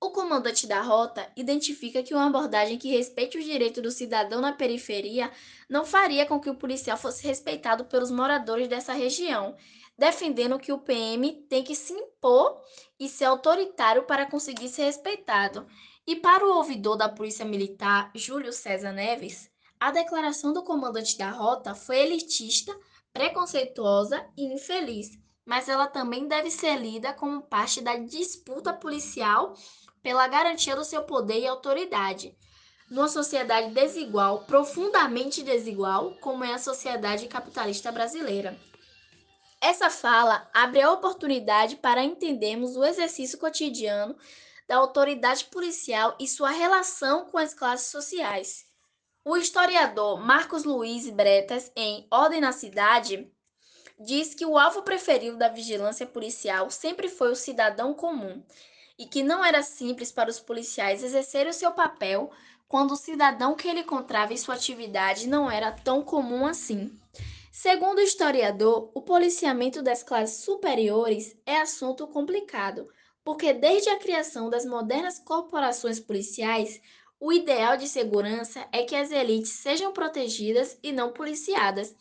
O 0.06 0.10
comandante 0.12 0.68
da 0.68 0.80
rota 0.82 1.28
identifica 1.34 2.00
que 2.00 2.14
uma 2.14 2.28
abordagem 2.28 2.78
que 2.78 2.96
respeite 2.96 3.36
os 3.36 3.44
direitos 3.44 3.82
do 3.82 3.90
cidadão 3.90 4.40
na 4.40 4.52
periferia 4.52 5.32
não 5.68 5.84
faria 5.84 6.24
com 6.24 6.38
que 6.38 6.48
o 6.48 6.54
policial 6.54 6.96
fosse 6.96 7.26
respeitado 7.26 7.86
pelos 7.86 8.12
moradores 8.12 8.68
dessa 8.68 8.92
região, 8.92 9.56
defendendo 9.98 10.60
que 10.60 10.70
o 10.72 10.78
PM 10.78 11.32
tem 11.50 11.64
que 11.64 11.74
se 11.74 11.92
impor 11.92 12.62
e 13.00 13.08
ser 13.08 13.24
autoritário 13.24 14.04
para 14.04 14.30
conseguir 14.30 14.68
ser 14.68 14.84
respeitado. 14.84 15.66
E 16.06 16.14
para 16.14 16.46
o 16.46 16.56
ouvidor 16.56 16.96
da 16.96 17.08
Polícia 17.08 17.44
Militar, 17.44 18.12
Júlio 18.14 18.52
César 18.52 18.92
Neves, 18.92 19.50
a 19.80 19.90
declaração 19.90 20.52
do 20.52 20.62
comandante 20.62 21.18
da 21.18 21.30
rota 21.30 21.74
foi 21.74 21.98
elitista, 21.98 22.72
preconceituosa 23.12 24.24
e 24.36 24.54
infeliz, 24.54 25.18
mas 25.44 25.68
ela 25.68 25.88
também 25.88 26.28
deve 26.28 26.48
ser 26.48 26.76
lida 26.76 27.12
como 27.12 27.42
parte 27.42 27.80
da 27.80 27.96
disputa 27.96 28.72
policial 28.72 29.52
pela 30.06 30.28
garantia 30.28 30.76
do 30.76 30.84
seu 30.84 31.02
poder 31.02 31.40
e 31.40 31.48
autoridade. 31.48 32.32
Numa 32.88 33.08
sociedade 33.08 33.74
desigual, 33.74 34.44
profundamente 34.44 35.42
desigual, 35.42 36.12
como 36.20 36.44
é 36.44 36.54
a 36.54 36.58
sociedade 36.58 37.26
capitalista 37.26 37.90
brasileira. 37.90 38.56
Essa 39.60 39.90
fala 39.90 40.48
abre 40.54 40.80
a 40.80 40.92
oportunidade 40.92 41.74
para 41.74 42.04
entendermos 42.04 42.76
o 42.76 42.84
exercício 42.84 43.36
cotidiano 43.36 44.16
da 44.68 44.76
autoridade 44.76 45.46
policial 45.46 46.14
e 46.20 46.28
sua 46.28 46.50
relação 46.50 47.24
com 47.24 47.36
as 47.36 47.52
classes 47.52 47.88
sociais. 47.88 48.64
O 49.24 49.36
historiador 49.36 50.20
Marcos 50.20 50.62
Luiz 50.62 51.10
Bretas, 51.10 51.72
em 51.74 52.06
Ordem 52.12 52.40
na 52.40 52.52
Cidade, 52.52 53.28
diz 53.98 54.36
que 54.36 54.46
o 54.46 54.56
alvo 54.56 54.82
preferido 54.82 55.36
da 55.36 55.48
vigilância 55.48 56.06
policial 56.06 56.70
sempre 56.70 57.08
foi 57.08 57.32
o 57.32 57.34
cidadão 57.34 57.92
comum 57.92 58.40
e 58.98 59.06
que 59.06 59.22
não 59.22 59.44
era 59.44 59.62
simples 59.62 60.10
para 60.10 60.30
os 60.30 60.40
policiais 60.40 61.02
exercerem 61.02 61.50
o 61.50 61.54
seu 61.54 61.72
papel 61.72 62.30
quando 62.68 62.92
o 62.92 62.96
cidadão 62.96 63.54
que 63.54 63.68
ele 63.68 63.80
encontrava 63.80 64.32
em 64.32 64.36
sua 64.36 64.54
atividade 64.54 65.28
não 65.28 65.50
era 65.50 65.70
tão 65.70 66.02
comum 66.02 66.46
assim. 66.46 66.98
Segundo 67.52 67.98
o 67.98 68.02
historiador, 68.02 68.90
o 68.94 69.00
policiamento 69.00 69.82
das 69.82 70.02
classes 70.02 70.44
superiores 70.44 71.36
é 71.46 71.56
assunto 71.56 72.06
complicado, 72.06 72.88
porque 73.24 73.52
desde 73.52 73.88
a 73.88 73.98
criação 73.98 74.50
das 74.50 74.66
modernas 74.66 75.18
corporações 75.18 75.98
policiais, 75.98 76.80
o 77.18 77.32
ideal 77.32 77.76
de 77.76 77.88
segurança 77.88 78.66
é 78.70 78.82
que 78.82 78.94
as 78.94 79.10
elites 79.10 79.52
sejam 79.52 79.92
protegidas 79.92 80.78
e 80.82 80.92
não 80.92 81.12
policiadas. 81.12 81.94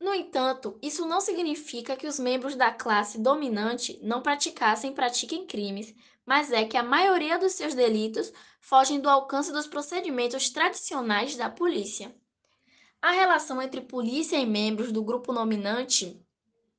No 0.00 0.14
entanto, 0.14 0.78
isso 0.80 1.04
não 1.06 1.20
significa 1.20 1.96
que 1.96 2.06
os 2.06 2.18
membros 2.18 2.54
da 2.54 2.70
classe 2.70 3.18
dominante 3.18 3.98
não 4.02 4.22
praticassem 4.22 4.92
e 4.92 4.94
pratiquem 4.94 5.44
crimes, 5.44 5.94
mas 6.30 6.52
é 6.52 6.64
que 6.64 6.76
a 6.76 6.82
maioria 6.84 7.40
dos 7.40 7.54
seus 7.54 7.74
delitos 7.74 8.32
fogem 8.60 9.00
do 9.00 9.10
alcance 9.10 9.50
dos 9.50 9.66
procedimentos 9.66 10.48
tradicionais 10.48 11.34
da 11.34 11.50
polícia. 11.50 12.14
A 13.02 13.10
relação 13.10 13.60
entre 13.60 13.80
polícia 13.80 14.36
e 14.36 14.46
membros 14.46 14.92
do 14.92 15.02
grupo 15.02 15.32
nominante 15.32 16.24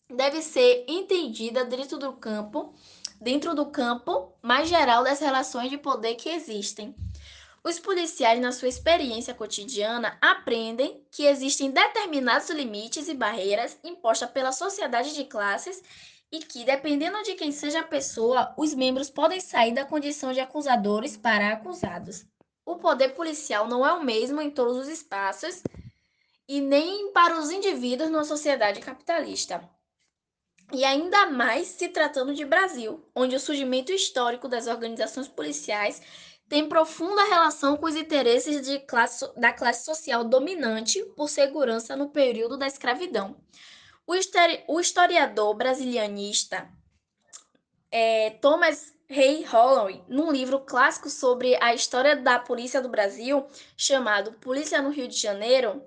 deve 0.09 0.41
ser 0.41 0.85
entendida 0.87 1.65
dentro 1.65 1.97
do 1.97 2.13
campo, 2.13 2.73
dentro 3.19 3.53
do 3.53 3.65
campo 3.65 4.31
mais 4.41 4.69
geral 4.69 5.03
das 5.03 5.19
relações 5.19 5.69
de 5.69 5.77
poder 5.77 6.15
que 6.15 6.29
existem. 6.29 6.95
Os 7.61 7.77
policiais, 7.77 8.39
na 8.39 8.53
sua 8.53 8.69
experiência 8.69 9.33
cotidiana, 9.33 10.17
aprendem 10.21 11.05
que 11.11 11.25
existem 11.25 11.69
determinados 11.71 12.49
limites 12.51 13.09
e 13.09 13.13
barreiras 13.13 13.77
impostas 13.83 14.31
pela 14.31 14.53
sociedade 14.53 15.13
de 15.13 15.25
classes 15.25 15.83
e 16.31 16.39
que, 16.39 16.63
dependendo 16.63 17.21
de 17.23 17.35
quem 17.35 17.51
seja 17.51 17.81
a 17.81 17.87
pessoa, 17.87 18.53
os 18.57 18.73
membros 18.73 19.09
podem 19.09 19.41
sair 19.41 19.73
da 19.73 19.85
condição 19.85 20.31
de 20.31 20.39
acusadores 20.39 21.17
para 21.17 21.51
acusados. 21.51 22.25
O 22.65 22.77
poder 22.77 23.09
policial 23.09 23.67
não 23.67 23.85
é 23.85 23.91
o 23.93 24.03
mesmo 24.03 24.41
em 24.41 24.49
todos 24.49 24.77
os 24.77 24.87
espaços 24.87 25.61
e 26.47 26.61
nem 26.61 27.11
para 27.11 27.37
os 27.39 27.51
indivíduos 27.51 28.09
numa 28.09 28.23
sociedade 28.23 28.79
capitalista. 28.79 29.69
E 30.73 30.85
ainda 30.85 31.25
mais 31.25 31.67
se 31.67 31.89
tratando 31.89 32.33
de 32.33 32.45
Brasil, 32.45 33.05
onde 33.13 33.35
o 33.35 33.39
surgimento 33.39 33.91
histórico 33.91 34.47
das 34.47 34.67
organizações 34.67 35.27
policiais 35.27 36.01
tem 36.47 36.67
profunda 36.67 37.23
relação 37.25 37.75
com 37.75 37.85
os 37.85 37.95
interesses 37.95 38.61
classe, 38.87 39.25
da 39.37 39.51
classe 39.51 39.85
social 39.85 40.23
dominante 40.23 41.03
por 41.15 41.29
segurança 41.29 41.95
no 41.95 42.09
período 42.09 42.57
da 42.57 42.67
escravidão. 42.67 43.35
O, 44.05 44.79
historiador 44.79 45.55
brasilianista 45.55 46.69
é, 47.91 48.31
Thomas 48.41 48.93
Ray 49.09 49.43
Holloway, 49.43 50.01
num 50.07 50.31
livro 50.31 50.61
clássico 50.61 51.09
sobre 51.09 51.57
a 51.61 51.73
história 51.73 52.15
da 52.15 52.39
polícia 52.39 52.81
do 52.81 52.89
Brasil, 52.89 53.45
chamado 53.75 54.31
Polícia 54.33 54.81
no 54.81 54.89
Rio 54.89 55.07
de 55.07 55.17
Janeiro, 55.17 55.83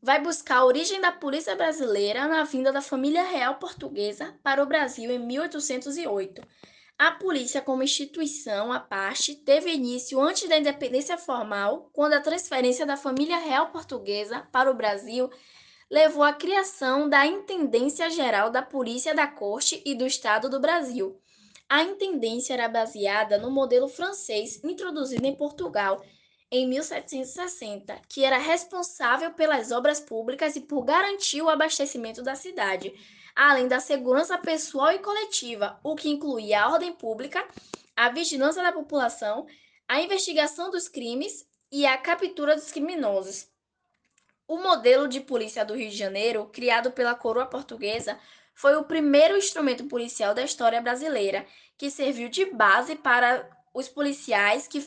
vai 0.00 0.20
buscar 0.20 0.58
a 0.58 0.64
origem 0.64 1.00
da 1.00 1.12
polícia 1.12 1.54
brasileira 1.56 2.26
na 2.28 2.44
vinda 2.44 2.72
da 2.72 2.80
família 2.80 3.24
real 3.24 3.56
portuguesa 3.56 4.34
para 4.42 4.62
o 4.62 4.66
Brasil 4.66 5.10
em 5.10 5.18
1808. 5.18 6.42
A 6.96 7.12
polícia, 7.12 7.60
como 7.60 7.82
instituição 7.82 8.72
à 8.72 8.78
parte, 8.78 9.34
teve 9.34 9.72
início 9.72 10.20
antes 10.20 10.48
da 10.48 10.58
independência 10.58 11.18
formal, 11.18 11.90
quando 11.92 12.12
a 12.12 12.20
transferência 12.20 12.86
da 12.86 12.96
família 12.96 13.38
real 13.38 13.70
portuguesa 13.70 14.46
para 14.52 14.70
o 14.70 14.74
Brasil 14.74 15.30
levou 15.90 16.22
à 16.22 16.32
criação 16.32 17.08
da 17.08 17.26
Intendência 17.26 18.08
Geral 18.08 18.48
da 18.48 18.62
Polícia 18.62 19.12
da 19.12 19.26
Corte 19.26 19.82
e 19.84 19.92
do 19.92 20.06
Estado 20.06 20.48
do 20.48 20.60
Brasil. 20.60 21.20
A 21.68 21.82
intendência 21.82 22.54
era 22.54 22.68
baseada 22.68 23.38
no 23.38 23.50
modelo 23.50 23.88
francês 23.88 24.62
introduzido 24.62 25.26
em 25.26 25.34
Portugal 25.34 26.00
em 26.50 26.68
1760, 26.68 28.00
que 28.08 28.24
era 28.24 28.38
responsável 28.38 29.32
pelas 29.32 29.72
obras 29.72 30.00
públicas 30.00 30.54
e 30.54 30.60
por 30.60 30.84
garantir 30.84 31.42
o 31.42 31.48
abastecimento 31.48 32.22
da 32.22 32.36
cidade, 32.36 32.92
além 33.34 33.66
da 33.66 33.80
segurança 33.80 34.38
pessoal 34.38 34.92
e 34.92 34.98
coletiva, 35.00 35.78
o 35.82 35.96
que 35.96 36.08
incluía 36.08 36.62
a 36.62 36.72
ordem 36.72 36.92
pública, 36.92 37.44
a 37.96 38.10
vigilância 38.10 38.62
da 38.62 38.72
população, 38.72 39.46
a 39.88 40.00
investigação 40.00 40.70
dos 40.70 40.88
crimes 40.88 41.46
e 41.70 41.84
a 41.84 41.98
captura 41.98 42.54
dos 42.54 42.70
criminosos. 42.70 43.49
O 44.50 44.58
modelo 44.58 45.06
de 45.06 45.20
polícia 45.20 45.64
do 45.64 45.76
Rio 45.76 45.88
de 45.88 45.96
Janeiro, 45.96 46.50
criado 46.52 46.90
pela 46.90 47.14
coroa 47.14 47.46
portuguesa, 47.46 48.18
foi 48.52 48.74
o 48.74 48.82
primeiro 48.82 49.36
instrumento 49.36 49.84
policial 49.84 50.34
da 50.34 50.42
história 50.42 50.80
brasileira, 50.80 51.46
que 51.78 51.88
serviu 51.88 52.28
de 52.28 52.46
base 52.46 52.96
para 52.96 53.48
os 53.72 53.88
policiais 53.88 54.66
que 54.66 54.84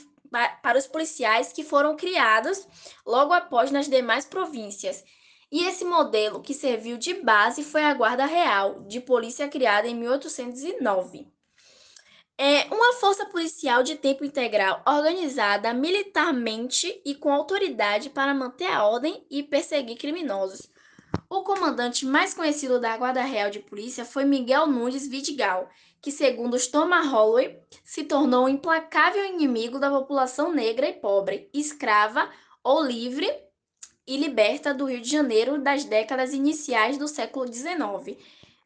para 0.62 0.78
os 0.78 0.86
policiais 0.86 1.54
que 1.54 1.64
foram 1.64 1.96
criados 1.96 2.68
logo 3.06 3.32
após 3.32 3.72
nas 3.72 3.88
demais 3.88 4.26
províncias. 4.26 5.02
E 5.50 5.64
esse 5.64 5.86
modelo 5.86 6.42
que 6.42 6.54
serviu 6.54 6.98
de 6.98 7.14
base 7.14 7.64
foi 7.64 7.86
a 7.86 7.94
Guarda 7.94 8.26
Real, 8.26 8.82
de 8.82 9.00
polícia 9.00 9.48
criada 9.48 9.88
em 9.88 9.96
1809. 9.96 11.33
É 12.38 12.66
uma 12.74 12.94
força 12.94 13.28
policial 13.28 13.84
de 13.84 13.96
tempo 13.96 14.26
integral 14.26 14.82
organizada 14.88 15.72
militarmente 15.72 17.02
e 17.06 17.14
com 17.14 17.32
autoridade 17.32 18.10
para 18.10 18.34
manter 18.34 18.66
a 18.66 18.86
ordem 18.86 19.24
e 19.30 19.44
perseguir 19.44 19.98
criminosos. 19.98 20.68
O 21.30 21.44
comandante 21.44 22.06
mais 22.06 22.34
conhecido 22.34 22.80
da 22.80 22.98
Guarda 22.98 23.22
Real 23.22 23.52
de 23.52 23.60
Polícia 23.60 24.04
foi 24.04 24.26
Miguel 24.26 24.66
Nunes 24.66 25.08
Vidigal, 25.08 25.70
que, 26.02 26.12
segundo 26.12 26.58
Thomas 26.72 27.08
Holloway, 27.08 27.60
se 27.84 28.04
tornou 28.04 28.46
um 28.46 28.50
implacável 28.50 29.24
inimigo 29.26 29.80
da 29.80 29.92
população 29.92 30.52
negra 30.52 30.90
e 30.90 30.94
pobre, 30.94 31.50
escrava 31.54 32.30
ou 32.64 32.84
livre 32.84 33.30
e 34.08 34.18
liberta 34.18 34.74
do 34.74 34.86
Rio 34.86 35.02
de 35.02 35.10
Janeiro 35.10 35.62
das 35.62 35.86
décadas 35.86 36.34
iniciais 36.34 36.98
do 36.98 37.08
século 37.08 37.52
XIX. 37.52 38.18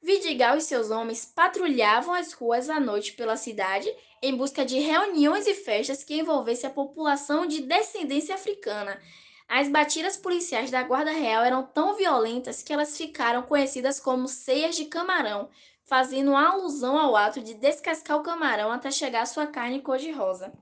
Vidigal 0.02 0.58
e 0.58 0.62
seus 0.62 0.92
homens 0.92 1.26
patrulhavam 1.26 2.14
as 2.14 2.32
ruas 2.32 2.70
à 2.70 2.80
noite 2.80 3.14
pela 3.14 3.36
cidade 3.36 3.92
em 4.22 4.36
busca 4.36 4.64
de 4.64 4.80
reuniões 4.80 5.48
e 5.48 5.54
festas 5.54 6.04
que 6.04 6.20
envolvessem 6.20 6.70
a 6.70 6.74
população 6.74 7.46
de 7.46 7.62
descendência 7.62 8.36
africana. 8.36 9.00
As 9.48 9.68
batidas 9.70 10.18
policiais 10.18 10.70
da 10.70 10.84
Guarda 10.84 11.12
Real 11.12 11.44
eram 11.44 11.64
tão 11.64 11.96
violentas 11.96 12.62
que 12.62 12.74
elas 12.74 12.98
ficaram 12.98 13.44
conhecidas 13.44 14.00
como 14.00 14.28
ceias 14.28 14.76
de 14.76 14.86
camarão, 14.86 15.50
fazendo 15.84 16.36
alusão 16.36 16.98
ao 17.00 17.16
ato 17.16 17.42
de 17.42 17.54
descascar 17.54 18.18
o 18.18 18.24
camarão 18.24 18.72
até 18.72 18.92
chegar 18.92 19.22
à 19.22 19.26
sua 19.26 19.48
carne 19.48 19.82
cor-de-rosa. 19.82 20.54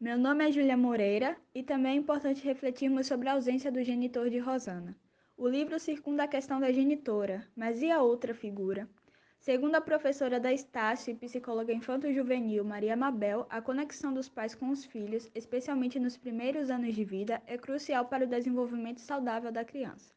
Meu 0.00 0.18
nome 0.18 0.48
é 0.48 0.50
Júlia 0.50 0.76
Moreira 0.76 1.36
e 1.54 1.62
também 1.62 1.92
é 1.92 1.96
importante 1.96 2.42
refletirmos 2.42 3.06
sobre 3.06 3.28
a 3.28 3.34
ausência 3.34 3.70
do 3.70 3.84
genitor 3.84 4.28
de 4.28 4.40
Rosana. 4.40 4.96
O 5.44 5.48
livro 5.48 5.76
circunda 5.80 6.22
a 6.22 6.28
questão 6.28 6.60
da 6.60 6.70
genitora, 6.70 7.44
mas 7.56 7.82
e 7.82 7.90
a 7.90 8.00
outra 8.00 8.32
figura? 8.32 8.88
Segundo 9.40 9.74
a 9.74 9.80
professora 9.80 10.38
da 10.38 10.52
Estácio 10.52 11.10
e 11.10 11.16
psicóloga 11.16 11.72
infanto-juvenil 11.72 12.64
Maria 12.64 12.96
Mabel, 12.96 13.44
a 13.50 13.60
conexão 13.60 14.14
dos 14.14 14.28
pais 14.28 14.54
com 14.54 14.70
os 14.70 14.84
filhos, 14.84 15.28
especialmente 15.34 15.98
nos 15.98 16.16
primeiros 16.16 16.70
anos 16.70 16.94
de 16.94 17.02
vida, 17.02 17.42
é 17.44 17.58
crucial 17.58 18.04
para 18.04 18.24
o 18.24 18.28
desenvolvimento 18.28 19.00
saudável 19.00 19.50
da 19.50 19.64
criança. 19.64 20.14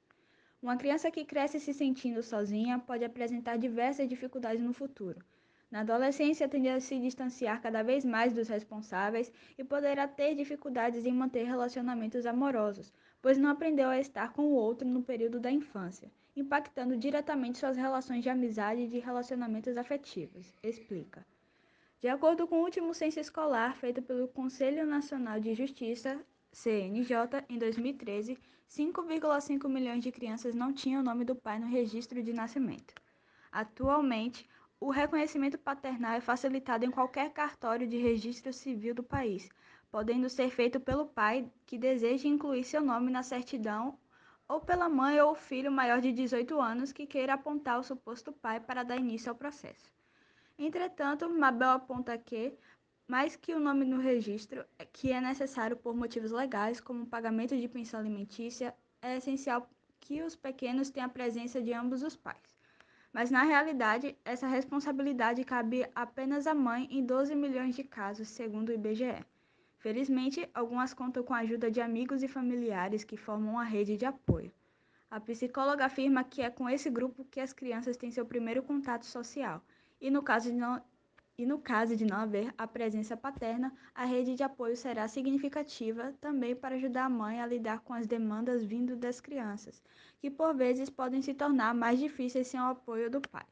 Uma 0.61 0.77
criança 0.77 1.09
que 1.09 1.25
cresce 1.25 1.59
se 1.59 1.73
sentindo 1.73 2.21
sozinha 2.21 2.77
pode 2.77 3.03
apresentar 3.03 3.57
diversas 3.57 4.07
dificuldades 4.07 4.61
no 4.61 4.73
futuro. 4.73 5.25
Na 5.71 5.81
adolescência, 5.81 6.47
tende 6.47 6.69
a 6.69 6.79
se 6.79 6.99
distanciar 6.99 7.63
cada 7.63 7.81
vez 7.81 8.05
mais 8.05 8.31
dos 8.31 8.47
responsáveis 8.47 9.33
e 9.57 9.63
poderá 9.63 10.07
ter 10.07 10.35
dificuldades 10.35 11.03
em 11.03 11.11
manter 11.11 11.45
relacionamentos 11.45 12.27
amorosos, 12.27 12.93
pois 13.25 13.39
não 13.39 13.49
aprendeu 13.49 13.89
a 13.89 13.97
estar 13.97 14.33
com 14.33 14.43
o 14.43 14.53
outro 14.53 14.87
no 14.87 15.01
período 15.01 15.39
da 15.39 15.49
infância, 15.49 16.11
impactando 16.35 16.95
diretamente 16.95 17.57
suas 17.57 17.75
relações 17.75 18.21
de 18.21 18.29
amizade 18.29 18.81
e 18.81 18.87
de 18.87 18.99
relacionamentos 18.99 19.75
afetivos. 19.77 20.53
Explica. 20.61 21.25
De 21.99 22.07
acordo 22.07 22.45
com 22.45 22.59
o 22.59 22.63
último 22.63 22.93
censo 22.93 23.19
escolar 23.19 23.75
feito 23.77 23.99
pelo 23.99 24.27
Conselho 24.27 24.85
Nacional 24.85 25.39
de 25.39 25.55
Justiça, 25.55 26.23
CNJ, 26.51 27.43
em 27.49 27.57
2013, 27.57 28.37
5,5 28.69 29.67
milhões 29.67 30.03
de 30.03 30.11
crianças 30.11 30.53
não 30.53 30.71
tinham 30.71 31.01
o 31.01 31.03
nome 31.03 31.25
do 31.25 31.35
pai 31.35 31.57
no 31.57 31.65
registro 31.65 32.21
de 32.21 32.31
nascimento. 32.31 32.93
Atualmente, 33.51 34.47
o 34.85 34.91
reconhecimento 34.91 35.57
paternal 35.57 36.13
é 36.13 36.21
facilitado 36.21 36.85
em 36.85 36.91
qualquer 36.91 37.33
cartório 37.33 37.87
de 37.87 37.97
registro 37.97 38.53
civil 38.53 38.93
do 38.93 39.01
país, 39.01 39.49
podendo 39.89 40.29
ser 40.29 40.51
feito 40.51 40.79
pelo 40.79 41.07
pai 41.07 41.51
que 41.65 41.75
deseja 41.75 42.27
incluir 42.27 42.63
seu 42.63 42.81
nome 42.81 43.11
na 43.11 43.23
certidão 43.23 43.97
ou 44.47 44.61
pela 44.61 44.87
mãe 44.87 45.19
ou 45.19 45.33
filho 45.33 45.71
maior 45.71 45.99
de 45.99 46.11
18 46.11 46.61
anos 46.61 46.91
que 46.91 47.07
queira 47.07 47.33
apontar 47.33 47.79
o 47.79 47.83
suposto 47.83 48.31
pai 48.31 48.59
para 48.59 48.83
dar 48.83 48.97
início 48.97 49.31
ao 49.31 49.35
processo. 49.35 49.91
Entretanto, 50.55 51.27
Mabel 51.27 51.71
aponta 51.71 52.15
que, 52.15 52.53
mais 53.07 53.35
que 53.35 53.55
o 53.55 53.59
nome 53.59 53.85
no 53.85 53.97
registro, 53.97 54.63
é 54.77 54.85
que 54.85 55.11
é 55.11 55.19
necessário 55.19 55.75
por 55.75 55.95
motivos 55.95 56.29
legais, 56.29 56.79
como 56.79 57.07
pagamento 57.07 57.57
de 57.57 57.67
pensão 57.67 57.99
alimentícia, 57.99 58.71
é 59.01 59.17
essencial 59.17 59.67
que 59.99 60.21
os 60.21 60.35
pequenos 60.35 60.91
tenham 60.91 61.07
a 61.07 61.09
presença 61.11 61.59
de 61.59 61.73
ambos 61.73 62.03
os 62.03 62.15
pais. 62.15 62.54
Mas, 63.15 63.31
na 63.31 63.43
realidade, 63.43 64.13
essa 64.25 64.45
responsabilidade 64.45 65.41
cabe 65.45 65.89
apenas 65.95 66.45
à 66.45 66.53
mãe 66.53 66.85
em 66.91 67.01
12 67.01 67.33
milhões 67.33 67.73
de 67.73 67.81
casos, 67.81 68.27
segundo 68.27 68.67
o 68.67 68.73
IBGE. 68.73 69.25
Felizmente, 69.77 70.49
algumas 70.53 70.93
contam 70.93 71.23
com 71.23 71.33
a 71.33 71.37
ajuda 71.37 71.71
de 71.71 71.79
amigos 71.79 72.23
e 72.23 72.27
familiares 72.27 73.05
que 73.05 73.15
formam 73.15 73.53
uma 73.53 73.63
rede 73.63 73.95
de 73.95 74.05
apoio. 74.05 74.51
A 75.09 75.17
psicóloga 75.17 75.85
afirma 75.85 76.25
que 76.25 76.41
é 76.41 76.49
com 76.49 76.69
esse 76.69 76.89
grupo 76.89 77.23
que 77.31 77.39
as 77.39 77.53
crianças 77.53 77.95
têm 77.95 78.11
seu 78.11 78.25
primeiro 78.25 78.61
contato 78.61 79.05
social, 79.05 79.63
e 80.01 80.11
no 80.11 80.21
caso 80.21 80.51
e 81.37 81.45
no 81.45 81.59
caso 81.59 81.95
de 81.95 82.05
não 82.05 82.17
haver 82.17 82.53
a 82.57 82.65
presença 82.65 83.17
paterna, 83.17 83.73
a 83.93 84.05
rede 84.05 84.35
de 84.35 84.43
apoio 84.43 84.75
será 84.77 85.07
significativa 85.07 86.13
também 86.21 86.55
para 86.55 86.75
ajudar 86.75 87.05
a 87.05 87.09
mãe 87.09 87.41
a 87.41 87.47
lidar 87.47 87.81
com 87.81 87.93
as 87.93 88.07
demandas 88.07 88.63
vindo 88.63 88.95
das 88.95 89.19
crianças, 89.19 89.83
que 90.19 90.29
por 90.29 90.55
vezes 90.55 90.89
podem 90.89 91.21
se 91.21 91.33
tornar 91.33 91.73
mais 91.73 91.99
difíceis 91.99 92.47
sem 92.47 92.59
o 92.59 92.63
apoio 92.63 93.09
do 93.09 93.21
pai. 93.21 93.45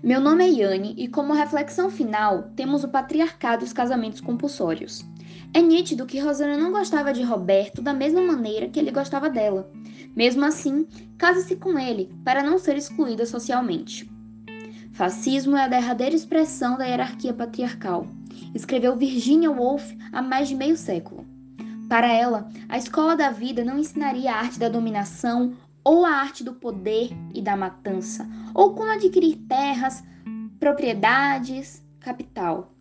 Meu 0.00 0.20
nome 0.20 0.44
é 0.44 0.48
Yane 0.48 0.94
e, 0.96 1.08
como 1.08 1.32
reflexão 1.32 1.90
final, 1.90 2.50
temos 2.54 2.84
o 2.84 2.88
patriarcado 2.88 3.64
e 3.64 3.66
os 3.66 3.72
casamentos 3.72 4.20
compulsórios. 4.20 5.04
É 5.54 5.62
nítido 5.62 6.06
que 6.06 6.20
Rosana 6.20 6.56
não 6.56 6.70
gostava 6.70 7.12
de 7.12 7.22
Roberto 7.22 7.80
da 7.80 7.92
mesma 7.92 8.20
maneira 8.20 8.68
que 8.68 8.78
ele 8.78 8.90
gostava 8.90 9.30
dela. 9.30 9.70
Mesmo 10.14 10.44
assim, 10.44 10.86
casa-se 11.16 11.56
com 11.56 11.78
ele 11.78 12.12
para 12.24 12.42
não 12.42 12.58
ser 12.58 12.76
excluída 12.76 13.24
socialmente. 13.24 14.10
Fascismo 14.92 15.56
é 15.56 15.64
a 15.64 15.68
derradeira 15.68 16.14
expressão 16.14 16.76
da 16.76 16.84
hierarquia 16.84 17.32
patriarcal, 17.32 18.06
escreveu 18.54 18.96
Virginia 18.96 19.50
Woolf 19.50 19.92
há 20.12 20.20
mais 20.20 20.48
de 20.48 20.54
meio 20.54 20.76
século. 20.76 21.24
Para 21.88 22.12
ela, 22.12 22.48
a 22.68 22.76
escola 22.76 23.16
da 23.16 23.30
vida 23.30 23.64
não 23.64 23.78
ensinaria 23.78 24.32
a 24.32 24.36
arte 24.36 24.58
da 24.58 24.68
dominação 24.68 25.54
ou 25.84 26.04
a 26.04 26.10
arte 26.10 26.44
do 26.44 26.52
poder 26.52 27.10
e 27.34 27.40
da 27.40 27.56
matança, 27.56 28.28
ou 28.54 28.74
como 28.74 28.90
adquirir 28.90 29.36
terras, 29.48 30.04
propriedades, 30.58 31.82
capital. 32.00 32.74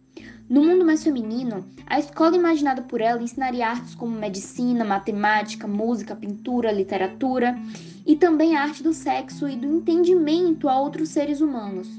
No 0.49 0.63
mundo 0.63 0.85
mais 0.85 1.03
feminino, 1.03 1.65
a 1.85 1.99
escola 1.99 2.37
imaginada 2.37 2.81
por 2.81 3.01
ela 3.01 3.21
ensinaria 3.21 3.67
artes 3.67 3.93
como 3.93 4.17
medicina, 4.17 4.85
matemática, 4.85 5.67
música, 5.67 6.15
pintura, 6.15 6.71
literatura 6.71 7.59
e 8.05 8.15
também 8.15 8.55
a 8.55 8.61
arte 8.61 8.81
do 8.81 8.93
sexo 8.93 9.49
e 9.49 9.57
do 9.57 9.67
entendimento 9.67 10.69
a 10.69 10.79
outros 10.79 11.09
seres 11.09 11.41
humanos. 11.41 11.89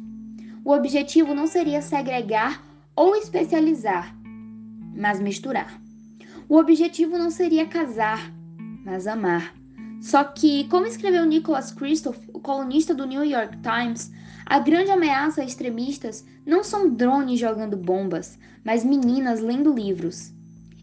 O 0.64 0.72
objetivo 0.72 1.34
não 1.34 1.46
seria 1.46 1.82
segregar 1.82 2.64
ou 2.96 3.14
especializar, 3.14 4.16
mas 4.96 5.20
misturar. 5.20 5.78
O 6.48 6.56
objetivo 6.56 7.18
não 7.18 7.30
seria 7.30 7.66
casar, 7.66 8.32
mas 8.82 9.06
amar. 9.06 9.54
Só 10.00 10.24
que, 10.24 10.64
como 10.68 10.86
escreveu 10.86 11.26
Nicholas 11.26 11.70
Kristof, 11.70 12.18
o 12.32 12.40
colunista 12.40 12.94
do 12.94 13.06
New 13.06 13.24
York 13.24 13.58
Times, 13.58 14.10
a 14.50 14.58
grande 14.58 14.90
ameaça 14.90 15.42
a 15.42 15.44
extremistas 15.44 16.24
não 16.46 16.64
são 16.64 16.88
drones 16.88 17.38
jogando 17.38 17.76
bombas, 17.76 18.38
mas 18.64 18.82
meninas 18.82 19.42
lendo 19.42 19.74
livros. 19.74 20.32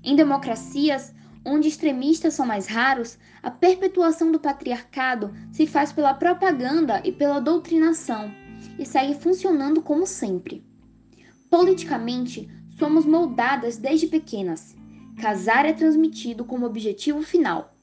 Em 0.03 0.15
democracias 0.15 1.11
onde 1.43 1.67
extremistas 1.67 2.35
são 2.35 2.45
mais 2.45 2.67
raros, 2.67 3.17
a 3.41 3.49
perpetuação 3.49 4.31
do 4.31 4.39
patriarcado 4.39 5.33
se 5.51 5.65
faz 5.65 5.91
pela 5.91 6.13
propaganda 6.13 7.01
e 7.03 7.11
pela 7.11 7.39
doutrinação 7.39 8.31
e 8.77 8.85
segue 8.85 9.15
funcionando 9.15 9.81
como 9.81 10.05
sempre. 10.05 10.63
Politicamente, 11.49 12.47
somos 12.77 13.03
moldadas 13.03 13.77
desde 13.77 14.05
pequenas. 14.05 14.75
Casar 15.19 15.65
é 15.65 15.73
transmitido 15.73 16.45
como 16.45 16.67
objetivo 16.67 17.23
final. 17.23 17.73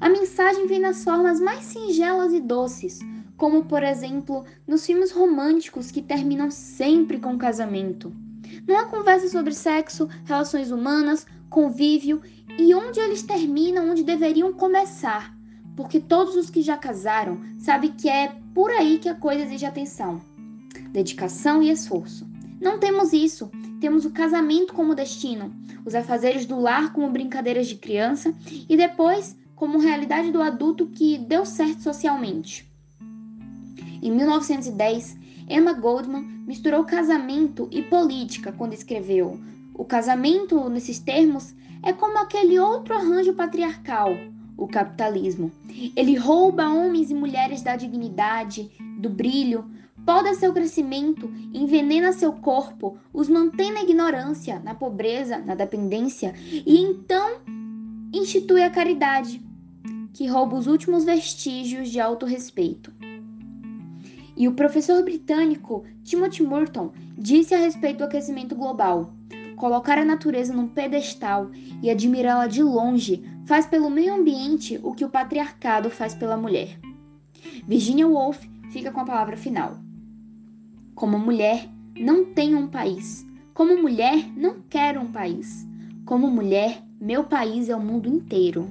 A 0.00 0.08
mensagem 0.08 0.68
vem 0.68 0.78
nas 0.78 1.02
formas 1.02 1.40
mais 1.40 1.64
singelas 1.64 2.32
e 2.32 2.38
doces, 2.38 3.00
como 3.38 3.64
por 3.64 3.82
exemplo 3.82 4.44
nos 4.66 4.84
filmes 4.84 5.12
românticos 5.12 5.90
que 5.90 6.02
terminam 6.02 6.50
sempre 6.50 7.18
com 7.18 7.38
casamento. 7.38 8.12
Não 8.66 8.76
há 8.76 8.84
conversa 8.86 9.28
sobre 9.28 9.54
sexo, 9.54 10.08
relações 10.24 10.70
humanas, 10.70 11.24
convívio 11.48 12.20
e 12.58 12.74
onde 12.74 12.98
eles 12.98 13.22
terminam, 13.22 13.90
onde 13.90 14.02
deveriam 14.02 14.52
começar, 14.52 15.34
porque 15.76 16.00
todos 16.00 16.34
os 16.34 16.50
que 16.50 16.60
já 16.60 16.76
casaram 16.76 17.40
sabem 17.58 17.92
que 17.92 18.08
é 18.08 18.34
por 18.52 18.70
aí 18.72 18.98
que 18.98 19.08
a 19.08 19.14
coisa 19.14 19.44
exige 19.44 19.64
atenção, 19.64 20.20
dedicação 20.90 21.62
e 21.62 21.70
esforço. 21.70 22.26
Não 22.60 22.80
temos 22.80 23.12
isso, 23.12 23.48
temos 23.80 24.04
o 24.04 24.10
casamento 24.10 24.74
como 24.74 24.96
destino, 24.96 25.54
os 25.86 25.94
afazeres 25.94 26.44
do 26.44 26.58
lar 26.58 26.92
como 26.92 27.08
brincadeiras 27.10 27.68
de 27.68 27.76
criança 27.76 28.34
e 28.68 28.76
depois 28.76 29.36
como 29.54 29.78
realidade 29.78 30.32
do 30.32 30.42
adulto 30.42 30.88
que 30.88 31.18
deu 31.18 31.46
certo 31.46 31.82
socialmente. 31.82 32.67
Em 34.02 34.10
1910, 34.10 35.16
Emma 35.48 35.72
Goldman 35.72 36.22
misturou 36.46 36.84
casamento 36.84 37.68
e 37.70 37.82
política 37.82 38.52
quando 38.52 38.74
escreveu: 38.74 39.38
O 39.74 39.84
casamento, 39.84 40.68
nesses 40.68 40.98
termos, 40.98 41.54
é 41.82 41.92
como 41.92 42.18
aquele 42.18 42.58
outro 42.58 42.94
arranjo 42.94 43.32
patriarcal, 43.34 44.10
o 44.56 44.66
capitalismo. 44.66 45.50
Ele 45.96 46.16
rouba 46.16 46.68
homens 46.68 47.10
e 47.10 47.14
mulheres 47.14 47.62
da 47.62 47.76
dignidade, 47.76 48.70
do 48.98 49.08
brilho, 49.08 49.64
poda 50.04 50.34
seu 50.34 50.52
crescimento, 50.52 51.30
envenena 51.52 52.12
seu 52.12 52.32
corpo, 52.32 52.98
os 53.12 53.28
mantém 53.28 53.72
na 53.72 53.82
ignorância, 53.82 54.58
na 54.58 54.74
pobreza, 54.74 55.38
na 55.38 55.54
dependência 55.54 56.34
e 56.66 56.78
então 56.78 57.40
institui 58.12 58.62
a 58.62 58.70
caridade, 58.70 59.42
que 60.14 60.26
rouba 60.26 60.56
os 60.56 60.66
últimos 60.66 61.04
vestígios 61.04 61.90
de 61.90 62.00
autorrespeito. 62.00 62.92
E 64.38 64.46
o 64.46 64.54
professor 64.54 65.02
britânico 65.02 65.84
Timothy 66.04 66.44
Morton 66.44 66.92
disse 67.18 67.56
a 67.56 67.58
respeito 67.58 67.98
do 67.98 68.04
aquecimento 68.04 68.54
global: 68.54 69.12
colocar 69.56 69.98
a 69.98 70.04
natureza 70.04 70.54
num 70.54 70.68
pedestal 70.68 71.50
e 71.82 71.90
admirá-la 71.90 72.46
de 72.46 72.62
longe 72.62 73.24
faz 73.46 73.66
pelo 73.66 73.90
meio 73.90 74.14
ambiente 74.14 74.78
o 74.84 74.94
que 74.94 75.04
o 75.04 75.10
patriarcado 75.10 75.90
faz 75.90 76.14
pela 76.14 76.36
mulher. 76.36 76.78
Virginia 77.66 78.06
Woolf 78.06 78.38
fica 78.70 78.92
com 78.92 79.00
a 79.00 79.04
palavra 79.04 79.36
final. 79.36 79.76
Como 80.94 81.18
mulher, 81.18 81.68
não 81.98 82.24
tenho 82.26 82.58
um 82.58 82.68
país. 82.68 83.26
Como 83.52 83.82
mulher, 83.82 84.24
não 84.36 84.60
quero 84.70 85.00
um 85.00 85.10
país. 85.10 85.66
Como 86.06 86.30
mulher, 86.30 86.80
meu 87.00 87.24
país 87.24 87.68
é 87.68 87.74
o 87.74 87.80
mundo 87.80 88.08
inteiro. 88.08 88.70